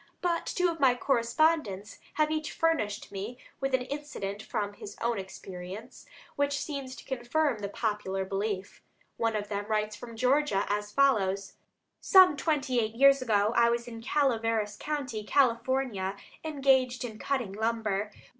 [0.21, 5.19] But two of my correspondents have each furnished me with an incident from his own
[5.19, 8.81] experience, which seems to confirm the popular belief.
[9.17, 11.53] One of them writes from Georgia as follows:
[12.01, 18.11] "Some twenty eight years ago I was in Calaveras County, California, engaged in cutting lumber.